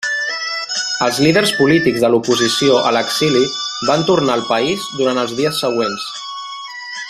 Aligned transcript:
Els 1.07 1.19
líders 1.25 1.51
polítics 1.57 2.05
de 2.05 2.09
l'oposició 2.13 2.79
a 2.91 2.95
l'exili 2.97 3.43
van 3.91 4.09
tornar 4.11 4.37
al 4.39 4.45
país 4.49 4.89
durant 5.03 5.23
els 5.27 5.37
dies 5.43 5.63
següents. 5.67 6.11